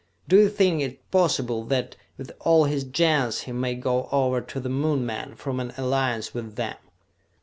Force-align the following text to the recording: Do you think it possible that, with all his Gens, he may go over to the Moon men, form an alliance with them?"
Do 0.27 0.37
you 0.39 0.49
think 0.49 0.81
it 0.81 1.11
possible 1.11 1.63
that, 1.65 1.95
with 2.17 2.31
all 2.39 2.63
his 2.63 2.83
Gens, 2.83 3.41
he 3.41 3.51
may 3.51 3.75
go 3.75 4.09
over 4.11 4.41
to 4.41 4.59
the 4.59 4.67
Moon 4.67 5.05
men, 5.05 5.35
form 5.35 5.59
an 5.59 5.73
alliance 5.77 6.33
with 6.33 6.55
them?" 6.55 6.77